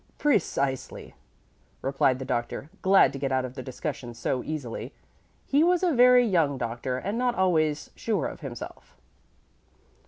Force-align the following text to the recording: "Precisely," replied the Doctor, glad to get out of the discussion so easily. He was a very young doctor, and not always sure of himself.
"Precisely," 0.17 1.13
replied 1.83 2.17
the 2.17 2.25
Doctor, 2.25 2.71
glad 2.81 3.13
to 3.13 3.19
get 3.19 3.31
out 3.31 3.45
of 3.45 3.53
the 3.53 3.61
discussion 3.61 4.15
so 4.15 4.43
easily. 4.43 4.95
He 5.45 5.63
was 5.63 5.83
a 5.83 5.93
very 5.93 6.25
young 6.25 6.57
doctor, 6.57 6.97
and 6.97 7.19
not 7.19 7.35
always 7.35 7.91
sure 7.93 8.25
of 8.25 8.39
himself. 8.39 8.97